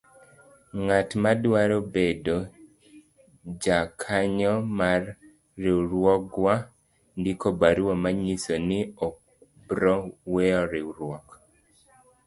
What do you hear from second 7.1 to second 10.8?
ndiko barua manyiso ni okobro weyo